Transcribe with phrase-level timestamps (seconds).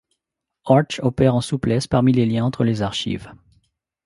[0.65, 3.31] Arch opère en souplesse parmi les liens entre les archives.